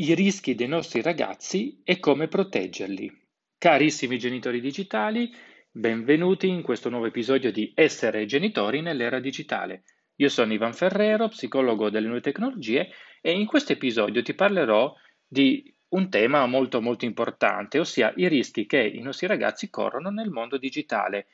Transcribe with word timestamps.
i 0.00 0.14
rischi 0.14 0.54
dei 0.54 0.68
nostri 0.68 1.02
ragazzi 1.02 1.80
e 1.82 1.98
come 1.98 2.28
proteggerli. 2.28 3.10
Carissimi 3.58 4.16
genitori 4.16 4.60
digitali, 4.60 5.34
benvenuti 5.72 6.46
in 6.46 6.62
questo 6.62 6.88
nuovo 6.88 7.06
episodio 7.06 7.50
di 7.50 7.72
Essere 7.74 8.24
genitori 8.24 8.80
nell'era 8.80 9.18
digitale. 9.18 9.82
Io 10.16 10.28
sono 10.28 10.52
Ivan 10.52 10.72
Ferrero, 10.72 11.26
psicologo 11.26 11.90
delle 11.90 12.06
nuove 12.06 12.20
tecnologie 12.20 12.90
e 13.20 13.32
in 13.32 13.44
questo 13.46 13.72
episodio 13.72 14.22
ti 14.22 14.34
parlerò 14.34 14.94
di 15.26 15.74
un 15.88 16.08
tema 16.08 16.46
molto 16.46 16.80
molto 16.80 17.04
importante, 17.04 17.80
ossia 17.80 18.12
i 18.14 18.28
rischi 18.28 18.66
che 18.66 18.80
i 18.80 19.00
nostri 19.00 19.26
ragazzi 19.26 19.68
corrono 19.68 20.10
nel 20.10 20.30
mondo 20.30 20.58
digitale. 20.58 21.26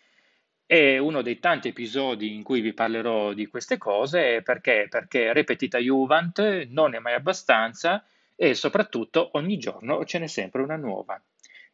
È 0.64 0.96
uno 0.96 1.20
dei 1.20 1.38
tanti 1.38 1.68
episodi 1.68 2.34
in 2.34 2.42
cui 2.42 2.62
vi 2.62 2.72
parlerò 2.72 3.34
di 3.34 3.44
queste 3.46 3.76
cose 3.76 4.40
perché, 4.40 4.86
perché 4.88 5.34
repetita 5.34 5.76
Juvent 5.76 6.66
non 6.70 6.94
è 6.94 6.98
mai 6.98 7.12
abbastanza 7.12 8.02
e 8.36 8.54
soprattutto 8.54 9.30
ogni 9.32 9.58
giorno 9.58 10.04
ce 10.04 10.18
n'è 10.18 10.26
sempre 10.26 10.62
una 10.62 10.76
nuova. 10.76 11.20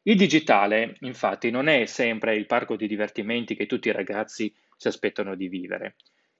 Il 0.02 0.16
digitale, 0.16 0.96
infatti, 1.00 1.50
non 1.50 1.68
è 1.68 1.84
sempre 1.84 2.34
il 2.34 2.46
parco 2.46 2.76
di 2.76 2.86
divertimenti 2.86 3.54
che 3.54 3.66
tutti 3.66 3.88
i 3.88 3.92
ragazzi 3.92 4.54
si 4.76 4.88
aspettano 4.88 5.34
di 5.34 5.48
vivere. 5.48 5.96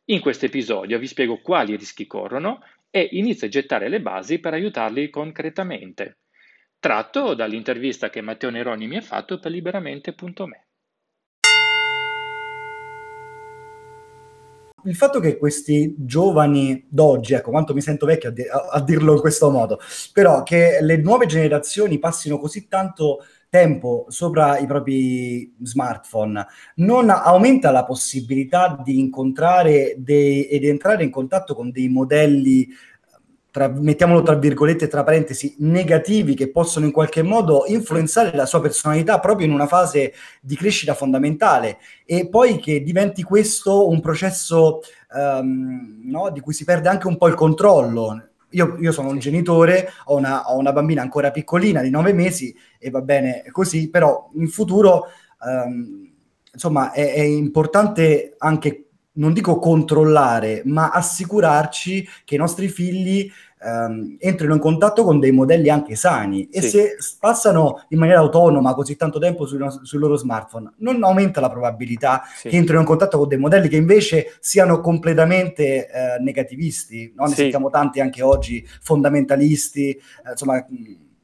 In 0.06 0.20
questo 0.20 0.46
episodio 0.46 0.98
vi 0.98 1.06
spiego 1.06 1.40
quali 1.40 1.76
rischi 1.76 2.06
corrono 2.06 2.62
e 2.90 3.08
inizio 3.12 3.46
a 3.46 3.50
gettare 3.50 3.88
le 3.88 4.00
basi 4.00 4.38
per 4.40 4.54
aiutarli 4.54 5.10
concretamente. 5.10 6.16
Tratto 6.78 7.34
dall'intervista 7.34 8.08
che 8.08 8.22
Matteo 8.22 8.48
Neroni 8.48 8.86
mi 8.86 8.96
ha 8.96 9.02
fatto 9.02 9.38
per 9.38 9.50
liberamente.me. 9.50 10.69
il 14.84 14.96
fatto 14.96 15.20
che 15.20 15.36
questi 15.36 15.94
giovani 15.98 16.86
d'oggi, 16.88 17.34
ecco 17.34 17.50
quanto 17.50 17.74
mi 17.74 17.80
sento 17.80 18.06
vecchio 18.06 18.30
a, 18.30 18.32
di- 18.32 18.46
a, 18.48 18.80
dirlo 18.82 19.14
in 19.14 19.20
questo 19.20 19.50
modo, 19.50 19.78
però 20.12 20.42
che 20.42 20.78
le 20.80 20.96
nuove 20.96 21.26
generazioni 21.26 21.98
passino 21.98 22.38
così 22.38 22.68
tanto 22.68 23.18
tempo 23.50 24.06
sopra 24.08 24.58
i 24.58 24.66
propri 24.66 25.52
smartphone 25.60 26.46
non 26.76 27.10
aumenta 27.10 27.72
la 27.72 27.84
possibilità 27.84 28.80
di 28.82 29.00
incontrare 29.00 29.96
dei, 29.98 30.44
ed 30.44 30.64
entrare 30.64 31.02
in 31.02 31.10
contatto 31.10 31.54
con 31.54 31.70
dei 31.72 31.88
modelli 31.88 32.68
tra, 33.50 33.68
mettiamolo 33.68 34.22
tra 34.22 34.34
virgolette, 34.34 34.88
tra 34.88 35.02
parentesi, 35.02 35.56
negativi 35.58 36.34
che 36.34 36.50
possono 36.50 36.86
in 36.86 36.92
qualche 36.92 37.22
modo 37.22 37.64
influenzare 37.66 38.34
la 38.36 38.46
sua 38.46 38.60
personalità 38.60 39.18
proprio 39.18 39.46
in 39.46 39.52
una 39.52 39.66
fase 39.66 40.12
di 40.40 40.56
crescita 40.56 40.94
fondamentale 40.94 41.78
e 42.04 42.28
poi 42.28 42.58
che 42.58 42.82
diventi 42.82 43.22
questo 43.22 43.88
un 43.88 44.00
processo 44.00 44.80
um, 45.12 46.00
no, 46.04 46.30
di 46.30 46.40
cui 46.40 46.52
si 46.52 46.64
perde 46.64 46.88
anche 46.88 47.06
un 47.06 47.16
po' 47.16 47.28
il 47.28 47.34
controllo. 47.34 48.24
Io, 48.50 48.76
io 48.80 48.92
sono 48.92 49.10
un 49.10 49.18
genitore, 49.18 49.92
ho 50.06 50.16
una, 50.16 50.50
ho 50.50 50.58
una, 50.58 50.72
bambina 50.72 51.02
ancora 51.02 51.30
piccolina 51.30 51.82
di 51.82 51.90
nove 51.90 52.12
mesi 52.12 52.54
e 52.78 52.90
va 52.90 53.00
bene 53.00 53.44
così, 53.52 53.88
però 53.90 54.28
in 54.34 54.48
futuro 54.48 55.06
um, 55.40 56.10
insomma 56.52 56.90
è, 56.90 57.14
è 57.14 57.20
importante 57.20 58.34
anche 58.38 58.89
non 59.20 59.32
dico 59.34 59.58
controllare, 59.58 60.62
ma 60.64 60.88
assicurarci 60.88 62.08
che 62.24 62.34
i 62.34 62.38
nostri 62.38 62.68
figli 62.68 63.30
ehm, 63.62 64.16
entrino 64.18 64.54
in 64.54 64.60
contatto 64.60 65.04
con 65.04 65.20
dei 65.20 65.30
modelli 65.30 65.68
anche 65.68 65.94
sani 65.94 66.48
e 66.48 66.62
se 66.62 66.96
passano 67.18 67.84
in 67.90 67.98
maniera 67.98 68.20
autonoma 68.20 68.74
così 68.74 68.96
tanto 68.96 69.18
tempo 69.18 69.46
sui, 69.46 69.58
sui 69.82 69.98
loro 69.98 70.16
smartphone, 70.16 70.72
non 70.78 71.02
aumenta 71.04 71.40
la 71.40 71.50
probabilità 71.50 72.22
sì. 72.34 72.48
che 72.48 72.56
entrino 72.56 72.80
in 72.80 72.86
contatto 72.86 73.18
con 73.18 73.28
dei 73.28 73.38
modelli 73.38 73.68
che 73.68 73.76
invece 73.76 74.36
siano 74.40 74.80
completamente 74.80 75.88
eh, 75.88 76.18
negativisti. 76.20 77.12
No? 77.14 77.24
Ne 77.24 77.30
sì. 77.30 77.36
sentiamo 77.36 77.68
tanti 77.68 78.00
anche 78.00 78.22
oggi, 78.22 78.66
fondamentalisti, 78.80 79.90
eh, 79.90 80.30
insomma 80.30 80.64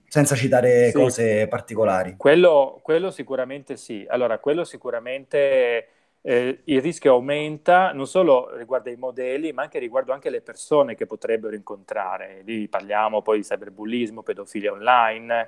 senza 0.09 0.35
citare 0.35 0.87
sì. 0.89 0.93
cose 0.93 1.49
particolari. 1.49 2.15
Quello, 2.17 2.79
quello, 2.83 3.11
sicuramente 3.11 3.77
sì. 3.77 4.07
Allora, 4.09 4.39
quello 4.39 4.65
sicuramente 4.65 5.89
eh, 6.29 6.63
il 6.65 6.83
rischio 6.83 7.13
aumenta 7.13 7.93
non 7.93 8.09
solo 8.09 8.53
riguardo 8.57 8.91
i 8.91 8.97
modelli, 8.97 9.53
ma 9.53 9.63
anche 9.63 9.79
riguardo 9.79 10.13
anche 10.13 10.29
le 10.29 10.41
persone 10.41 10.97
che 10.97 11.07
potrebbero 11.07 11.55
incontrare. 11.55 12.43
Lì 12.45 12.67
parliamo 12.67 13.23
poi 13.23 13.39
di 13.39 13.45
cyberbullismo, 13.45 14.25
pedofilia 14.25 14.73
online 14.73 15.47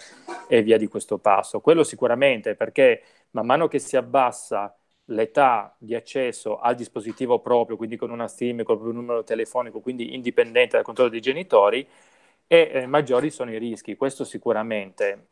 e 0.48 0.62
via 0.62 0.78
di 0.78 0.86
questo 0.86 1.18
passo. 1.18 1.58
Quello 1.60 1.82
sicuramente 1.82 2.54
perché 2.54 3.02
man 3.30 3.46
mano 3.46 3.66
che 3.66 3.80
si 3.80 3.96
abbassa 3.96 4.72
l'età 5.06 5.74
di 5.78 5.96
accesso 5.96 6.58
al 6.60 6.76
dispositivo 6.76 7.40
proprio, 7.40 7.76
quindi 7.76 7.96
con 7.96 8.10
una 8.10 8.28
SIM, 8.28 8.62
con 8.62 8.80
un 8.80 8.94
numero 8.94 9.24
telefonico, 9.24 9.80
quindi 9.80 10.14
indipendente 10.14 10.76
dal 10.76 10.84
controllo 10.84 11.10
dei 11.10 11.20
genitori, 11.20 11.84
e 12.46 12.70
eh, 12.72 12.86
maggiori 12.86 13.30
sono 13.30 13.52
i 13.52 13.58
rischi. 13.58 13.96
Questo 13.96 14.24
sicuramente. 14.24 15.26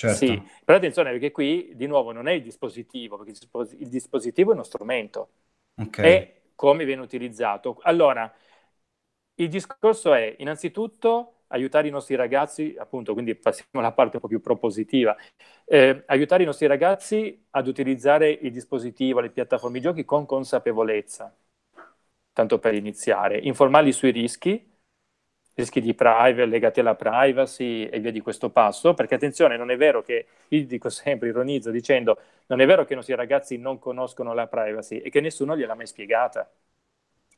Certo. 0.00 0.16
Sì, 0.16 0.42
però 0.64 0.78
attenzione 0.78 1.10
perché 1.10 1.30
qui 1.30 1.72
di 1.74 1.86
nuovo 1.86 2.10
non 2.10 2.26
è 2.26 2.32
il 2.32 2.42
dispositivo, 2.42 3.18
perché 3.18 3.34
il 3.78 3.88
dispositivo 3.88 4.52
è 4.52 4.54
uno 4.54 4.62
strumento, 4.62 5.28
okay. 5.76 6.10
è 6.10 6.40
come 6.54 6.86
viene 6.86 7.02
utilizzato. 7.02 7.78
Allora, 7.82 8.32
il 9.34 9.48
discorso 9.50 10.14
è 10.14 10.36
innanzitutto 10.38 11.42
aiutare 11.48 11.88
i 11.88 11.90
nostri 11.90 12.14
ragazzi, 12.14 12.74
appunto, 12.78 13.12
quindi 13.12 13.34
passiamo 13.34 13.68
alla 13.72 13.92
parte 13.92 14.16
un 14.16 14.22
po' 14.22 14.28
più 14.28 14.40
propositiva, 14.40 15.14
eh, 15.66 16.02
aiutare 16.06 16.44
i 16.44 16.46
nostri 16.46 16.66
ragazzi 16.66 17.46
ad 17.50 17.66
utilizzare 17.66 18.30
il 18.30 18.52
dispositivo, 18.52 19.20
le 19.20 19.28
piattaforme 19.28 19.80
di 19.80 19.84
giochi 19.84 20.06
con 20.06 20.24
consapevolezza, 20.24 21.36
tanto 22.32 22.58
per 22.58 22.72
iniziare, 22.72 23.38
informarli 23.38 23.92
sui 23.92 24.12
rischi, 24.12 24.66
rischi 25.60 25.80
di 25.80 25.94
privacy 25.94 26.48
legati 26.48 26.80
alla 26.80 26.94
privacy 26.94 27.84
e 27.84 28.00
via 28.00 28.10
di 28.10 28.20
questo 28.20 28.50
passo, 28.50 28.94
perché 28.94 29.14
attenzione, 29.14 29.56
non 29.56 29.70
è 29.70 29.76
vero 29.76 30.02
che, 30.02 30.26
io 30.48 30.66
dico 30.66 30.88
sempre, 30.88 31.28
ironizzo 31.28 31.70
dicendo, 31.70 32.18
non 32.46 32.60
è 32.60 32.66
vero 32.66 32.84
che 32.84 32.92
i 32.92 32.96
nostri 32.96 33.14
ragazzi 33.14 33.56
non 33.56 33.78
conoscono 33.78 34.34
la 34.34 34.46
privacy 34.46 34.98
e 34.98 35.10
che 35.10 35.20
nessuno 35.20 35.56
gliel'ha 35.56 35.74
mai 35.74 35.86
spiegata. 35.86 36.50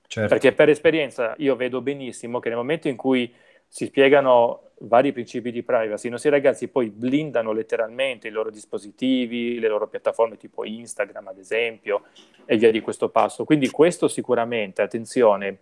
Certo. 0.06 0.28
Perché 0.28 0.52
per 0.52 0.68
esperienza 0.68 1.34
io 1.38 1.56
vedo 1.56 1.80
benissimo 1.80 2.38
che 2.38 2.48
nel 2.48 2.58
momento 2.58 2.88
in 2.88 2.96
cui 2.96 3.32
si 3.66 3.86
spiegano 3.86 4.72
vari 4.80 5.12
principi 5.12 5.50
di 5.50 5.62
privacy, 5.62 6.08
i 6.08 6.10
nostri 6.10 6.28
ragazzi 6.28 6.68
poi 6.68 6.90
blindano 6.90 7.52
letteralmente 7.52 8.28
i 8.28 8.30
loro 8.30 8.50
dispositivi, 8.50 9.58
le 9.58 9.68
loro 9.68 9.88
piattaforme 9.88 10.36
tipo 10.36 10.64
Instagram 10.64 11.28
ad 11.28 11.38
esempio 11.38 12.02
e 12.44 12.58
via 12.58 12.70
di 12.70 12.80
questo 12.80 13.08
passo. 13.08 13.44
Quindi 13.44 13.70
questo 13.70 14.08
sicuramente, 14.08 14.82
attenzione. 14.82 15.60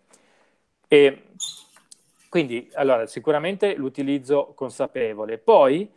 E 0.89 1.23
quindi, 2.31 2.71
allora, 2.75 3.07
sicuramente 3.07 3.75
l'utilizzo 3.77 4.55
consapevole. 4.55 5.39
Poi 5.39 5.93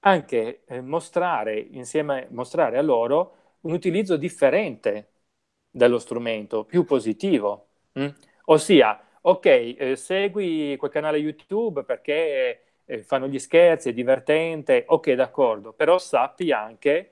anche 0.00 0.64
eh, 0.66 0.80
mostrare, 0.80 1.58
insieme, 1.60 2.28
mostrare 2.30 2.78
a 2.78 2.82
loro 2.82 3.36
un 3.62 3.72
utilizzo 3.72 4.16
differente 4.16 5.10
dello 5.70 5.98
strumento, 5.98 6.64
più 6.64 6.84
positivo. 6.84 7.68
Hm? 7.92 8.08
Ossia, 8.46 9.00
ok, 9.22 9.46
eh, 9.46 9.96
segui 9.96 10.76
quel 10.78 10.90
canale 10.90 11.18
YouTube 11.18 11.84
perché 11.84 12.64
eh, 12.84 13.02
fanno 13.04 13.28
gli 13.28 13.38
scherzi, 13.38 13.90
è 13.90 13.92
divertente, 13.94 14.84
ok, 14.88 15.12
d'accordo, 15.12 15.72
però 15.72 15.98
sappi 15.98 16.52
anche 16.52 17.10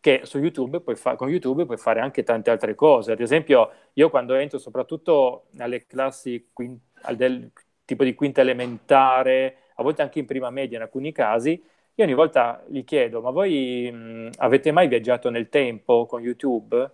che 0.00 0.22
su 0.24 0.38
YouTube 0.38 0.80
puoi 0.80 0.96
fa- 0.96 1.14
con 1.16 1.28
YouTube 1.28 1.64
puoi 1.64 1.76
fare 1.78 2.00
anche 2.00 2.22
tante 2.24 2.50
altre 2.50 2.74
cose. 2.74 3.12
Ad 3.12 3.20
esempio, 3.20 3.70
io 3.94 4.10
quando 4.10 4.34
entro 4.34 4.58
soprattutto 4.58 5.46
alle 5.58 5.86
classi 5.86 6.48
quint- 6.52 6.80
del 7.14 7.50
tipo 7.84 8.04
di 8.04 8.14
quinta 8.14 8.40
elementare, 8.40 9.56
a 9.76 9.82
volte 9.82 10.02
anche 10.02 10.18
in 10.18 10.26
prima 10.26 10.50
media 10.50 10.76
in 10.76 10.82
alcuni 10.82 11.12
casi, 11.12 11.62
io 11.94 12.04
ogni 12.04 12.14
volta 12.14 12.64
gli 12.68 12.84
chiedo, 12.84 13.20
ma 13.20 13.30
voi 13.30 13.90
mh, 13.92 14.30
avete 14.38 14.72
mai 14.72 14.88
viaggiato 14.88 15.28
nel 15.30 15.48
tempo 15.48 16.06
con 16.06 16.22
YouTube? 16.22 16.90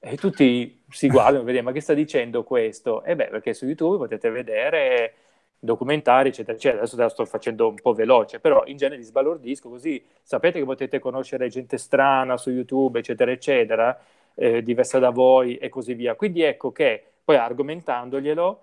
E 0.00 0.16
tutti 0.16 0.84
si 0.88 1.08
guardano 1.08 1.42
e 1.42 1.46
vedono, 1.46 1.64
ma 1.64 1.72
che 1.72 1.80
sta 1.80 1.94
dicendo 1.94 2.44
questo? 2.44 3.02
E 3.04 3.14
beh, 3.16 3.28
perché 3.28 3.54
su 3.54 3.66
YouTube 3.66 3.96
potete 3.98 4.30
vedere 4.30 5.14
documentari, 5.58 6.28
eccetera, 6.28 6.56
eccetera. 6.56 6.80
Adesso 6.82 6.96
te 6.96 7.02
la 7.02 7.08
sto 7.08 7.24
facendo 7.24 7.68
un 7.68 7.74
po' 7.76 7.92
veloce, 7.92 8.40
però 8.40 8.62
in 8.66 8.76
genere 8.76 8.98
li 9.00 9.04
sbalordisco, 9.04 9.68
così 9.68 10.04
sapete 10.22 10.58
che 10.58 10.64
potete 10.64 10.98
conoscere 10.98 11.48
gente 11.48 11.78
strana 11.78 12.36
su 12.36 12.50
YouTube, 12.50 12.98
eccetera, 13.00 13.30
eccetera, 13.30 13.98
eh, 14.34 14.62
diversa 14.62 14.98
da 14.98 15.10
voi 15.10 15.56
e 15.56 15.68
così 15.68 15.94
via. 15.94 16.14
Quindi 16.14 16.42
ecco 16.42 16.70
che 16.72 17.02
poi 17.24 17.36
argomentandoglielo, 17.36 18.60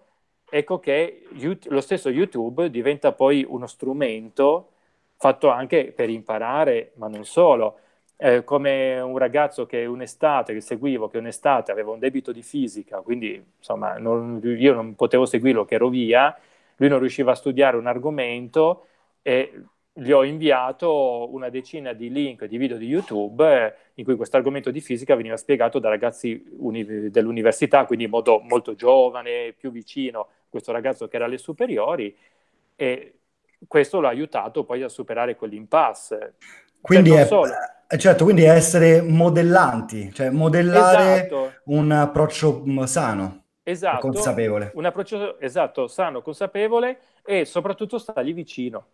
ecco 0.49 0.79
che 0.79 1.27
lo 1.65 1.81
stesso 1.81 2.09
YouTube 2.09 2.69
diventa 2.69 3.11
poi 3.11 3.45
uno 3.47 3.67
strumento 3.67 4.69
fatto 5.17 5.49
anche 5.49 5.91
per 5.95 6.09
imparare, 6.09 6.91
ma 6.95 7.07
non 7.07 7.25
solo. 7.25 7.79
Eh, 8.17 8.43
come 8.45 8.99
un 8.99 9.17
ragazzo 9.17 9.65
che 9.65 9.85
un'estate, 9.85 10.53
che 10.53 10.61
seguivo, 10.61 11.09
che 11.09 11.17
un'estate 11.17 11.71
aveva 11.71 11.91
un 11.91 11.99
debito 11.99 12.31
di 12.31 12.41
fisica, 12.43 13.01
quindi 13.01 13.43
insomma 13.57 13.97
non, 13.97 14.39
io 14.43 14.73
non 14.73 14.95
potevo 14.95 15.25
seguirlo, 15.25 15.65
che 15.65 15.75
ero 15.75 15.89
via, 15.89 16.37
lui 16.77 16.89
non 16.89 16.99
riusciva 16.99 17.31
a 17.31 17.35
studiare 17.35 17.77
un 17.77 17.87
argomento 17.87 18.87
e 19.21 19.51
gli 19.97 20.11
ho 20.11 20.25
inviato 20.25 21.33
una 21.33 21.47
decina 21.47 21.93
di 21.93 22.09
link 22.09 22.43
di 22.45 22.57
video 22.57 22.75
di 22.75 22.85
YouTube 22.85 23.45
eh, 23.45 23.73
in 23.93 24.03
cui 24.03 24.17
questo 24.17 24.35
argomento 24.35 24.69
di 24.69 24.81
fisica 24.81 25.15
veniva 25.15 25.37
spiegato 25.37 25.79
da 25.79 25.87
ragazzi 25.87 26.43
uni- 26.57 27.09
dell'università, 27.09 27.85
quindi 27.85 28.03
in 28.03 28.09
modo 28.09 28.39
molto 28.39 28.75
giovane, 28.75 29.53
più 29.57 29.71
vicino 29.71 30.19
a 30.19 30.27
questo 30.49 30.73
ragazzo 30.73 31.07
che 31.07 31.15
era 31.15 31.25
alle 31.25 31.37
superiori. 31.37 32.13
E 32.75 33.13
questo 33.69 34.01
l'ha 34.01 34.09
aiutato 34.09 34.65
poi 34.65 34.83
a 34.83 34.89
superare 34.89 35.37
quell'impasse. 35.37 36.33
Quindi 36.81 37.11
cioè, 37.11 37.21
è, 37.21 37.25
solo... 37.25 37.53
Eh, 37.87 37.97
certo, 37.97 38.25
quindi 38.25 38.43
essere 38.43 39.01
modellanti, 39.01 40.13
cioè 40.13 40.29
modellare 40.29 41.25
esatto. 41.25 41.53
un 41.65 41.91
approccio 41.91 42.63
mm, 42.67 42.83
sano. 42.83 43.43
Esatto, 43.63 43.99
consapevole. 43.99 44.71
Un 44.75 44.83
approccio 44.83 45.39
esatto, 45.39 45.87
sano, 45.87 46.21
consapevole 46.21 46.99
e 47.23 47.45
soprattutto 47.45 47.97
stargli 47.97 48.33
vicino. 48.33 48.87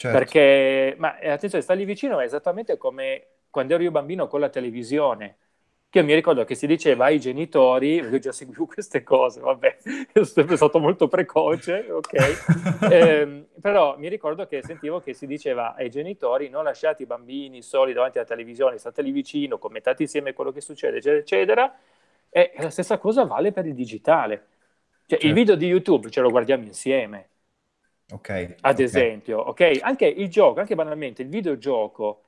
Certo. 0.00 0.16
Perché, 0.16 0.94
ma 0.96 1.18
eh, 1.18 1.28
attenzione, 1.28 1.62
stargli 1.62 1.84
vicino 1.84 2.20
è 2.20 2.24
esattamente 2.24 2.78
come 2.78 3.26
quando 3.50 3.74
ero 3.74 3.82
io 3.82 3.90
bambino 3.90 4.28
con 4.28 4.40
la 4.40 4.48
televisione 4.48 5.36
che 5.90 5.98
io 5.98 6.04
mi 6.06 6.14
ricordo 6.14 6.42
che 6.44 6.54
si 6.54 6.66
diceva 6.66 7.04
ai 7.04 7.20
genitori, 7.20 7.96
io 7.96 8.18
già 8.18 8.32
seguivo 8.32 8.64
queste 8.72 9.02
cose, 9.02 9.40
vabbè, 9.40 9.76
sono 10.14 10.24
sempre 10.24 10.56
stato 10.56 10.78
molto 10.78 11.06
precoce, 11.06 11.86
ok, 11.90 12.88
eh, 12.90 13.44
però 13.60 13.98
mi 13.98 14.08
ricordo 14.08 14.46
che 14.46 14.62
sentivo 14.62 15.00
che 15.00 15.12
si 15.12 15.26
diceva 15.26 15.74
ai 15.74 15.90
genitori 15.90 16.48
non 16.48 16.64
lasciate 16.64 17.02
i 17.02 17.06
bambini 17.06 17.60
soli 17.60 17.92
davanti 17.92 18.16
alla 18.16 18.26
televisione, 18.26 18.78
stateli 18.78 19.10
vicino, 19.10 19.58
commentate 19.58 20.04
insieme 20.04 20.32
quello 20.32 20.50
che 20.50 20.62
succede, 20.62 20.96
eccetera, 20.96 21.18
eccetera, 21.18 21.78
e 22.30 22.52
la 22.56 22.70
stessa 22.70 22.96
cosa 22.96 23.24
vale 23.24 23.52
per 23.52 23.66
il 23.66 23.74
digitale. 23.74 24.46
Cioè, 25.04 25.18
certo. 25.18 25.26
il 25.26 25.34
video 25.34 25.56
di 25.56 25.66
YouTube 25.66 26.08
ce 26.08 26.22
lo 26.22 26.30
guardiamo 26.30 26.64
insieme. 26.64 27.29
Ok. 28.12 28.56
Ad 28.60 28.74
okay. 28.74 28.84
esempio, 28.84 29.38
ok? 29.38 29.78
Anche 29.82 30.06
il 30.06 30.28
gioco, 30.28 30.60
anche 30.60 30.74
banalmente, 30.74 31.22
il 31.22 31.28
videogioco 31.28 32.22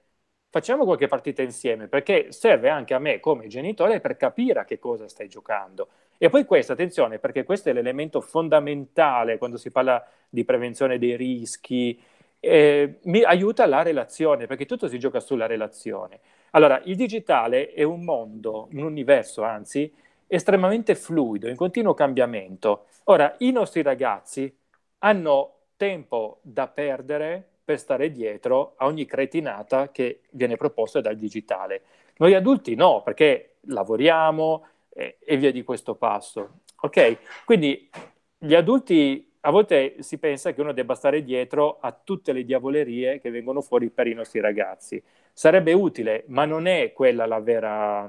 facciamo 0.52 0.84
qualche 0.84 1.08
partita 1.08 1.40
insieme, 1.42 1.88
perché 1.88 2.30
serve 2.30 2.68
anche 2.68 2.92
a 2.92 2.98
me 2.98 3.20
come 3.20 3.46
genitore 3.46 4.00
per 4.00 4.16
capire 4.16 4.60
a 4.60 4.64
che 4.64 4.78
cosa 4.78 5.08
stai 5.08 5.28
giocando. 5.28 5.88
E 6.18 6.28
poi 6.28 6.44
questo, 6.44 6.72
attenzione, 6.72 7.18
perché 7.18 7.42
questo 7.42 7.70
è 7.70 7.72
l'elemento 7.72 8.20
fondamentale 8.20 9.38
quando 9.38 9.56
si 9.56 9.70
parla 9.70 10.06
di 10.28 10.44
prevenzione 10.44 10.98
dei 10.98 11.16
rischi, 11.16 11.98
eh, 12.38 12.98
mi 13.04 13.22
aiuta 13.22 13.66
la 13.66 13.82
relazione, 13.82 14.46
perché 14.46 14.66
tutto 14.66 14.88
si 14.88 14.98
gioca 14.98 15.20
sulla 15.20 15.46
relazione. 15.46 16.20
Allora, 16.50 16.80
il 16.84 16.96
digitale 16.96 17.72
è 17.72 17.82
un 17.82 18.04
mondo, 18.04 18.68
un 18.72 18.82
universo 18.82 19.42
anzi, 19.42 19.90
estremamente 20.26 20.94
fluido, 20.94 21.48
in 21.48 21.56
continuo 21.56 21.94
cambiamento. 21.94 22.86
Ora, 23.04 23.34
i 23.38 23.50
nostri 23.52 23.80
ragazzi 23.82 24.54
hanno 24.98 25.61
tempo 25.82 26.38
da 26.42 26.68
perdere 26.68 27.44
per 27.64 27.76
stare 27.76 28.12
dietro 28.12 28.74
a 28.76 28.86
ogni 28.86 29.04
cretinata 29.04 29.90
che 29.90 30.20
viene 30.30 30.56
proposta 30.56 31.00
dal 31.00 31.16
digitale. 31.16 31.82
Noi 32.18 32.34
adulti 32.34 32.76
no, 32.76 33.02
perché 33.02 33.56
lavoriamo 33.62 34.64
e, 34.90 35.16
e 35.18 35.36
via 35.36 35.50
di 35.50 35.64
questo 35.64 35.96
passo. 35.96 36.60
Ok? 36.82 37.44
Quindi 37.44 37.90
gli 38.38 38.54
adulti 38.54 39.28
a 39.40 39.50
volte 39.50 39.96
si 40.04 40.18
pensa 40.18 40.52
che 40.52 40.60
uno 40.60 40.72
debba 40.72 40.94
stare 40.94 41.24
dietro 41.24 41.78
a 41.80 41.90
tutte 41.90 42.32
le 42.32 42.44
diavolerie 42.44 43.18
che 43.18 43.30
vengono 43.30 43.60
fuori 43.60 43.90
per 43.90 44.06
i 44.06 44.14
nostri 44.14 44.38
ragazzi. 44.38 45.02
Sarebbe 45.32 45.72
utile, 45.72 46.22
ma 46.28 46.44
non 46.44 46.68
è 46.68 46.92
quella 46.92 47.26
la 47.26 47.40
vera, 47.40 48.08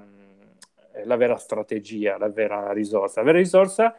la 1.05 1.15
vera 1.15 1.37
strategia, 1.37 2.19
la 2.19 2.29
vera 2.29 2.71
risorsa. 2.71 3.21
La 3.21 3.25
vera 3.25 3.39
risorsa 3.39 3.97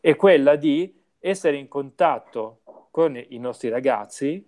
è 0.00 0.16
quella 0.16 0.56
di 0.56 0.92
essere 1.20 1.56
in 1.56 1.68
contatto 1.68 2.61
con 2.92 3.16
i 3.16 3.38
nostri 3.38 3.70
ragazzi 3.70 4.46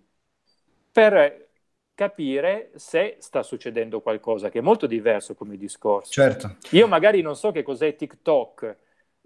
per 0.91 1.49
capire 1.95 2.71
se 2.75 3.17
sta 3.19 3.41
succedendo 3.41 4.01
qualcosa, 4.01 4.49
che 4.49 4.59
è 4.59 4.61
molto 4.61 4.85
diverso 4.85 5.33
come 5.33 5.57
discorso. 5.57 6.11
Certo. 6.11 6.57
Io 6.71 6.87
magari 6.87 7.21
non 7.21 7.35
so 7.35 7.51
che 7.51 7.63
cos'è 7.63 7.95
TikTok, 7.95 8.77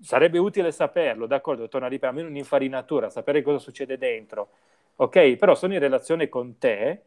sarebbe 0.01 0.37
utile 0.37 0.71
saperlo, 0.71 1.27
d'accordo, 1.27 1.67
torno 1.67 1.87
a 1.87 1.89
ripetere, 1.89 2.11
almeno 2.11 2.29
un'infarinatura, 2.29 3.09
sapere 3.09 3.41
cosa 3.41 3.59
succede 3.59 3.97
dentro, 3.97 4.49
ok? 4.95 5.35
Però 5.35 5.53
sono 5.53 5.73
in 5.73 5.79
relazione 5.79 6.29
con 6.29 6.57
te, 6.57 7.01